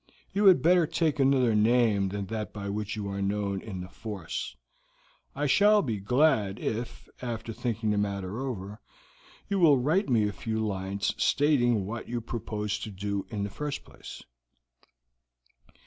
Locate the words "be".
5.83-5.99